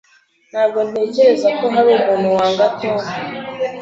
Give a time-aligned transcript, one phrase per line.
[0.51, 2.99] Ntabwo ntekereza ko hari umuntu wanga Tom.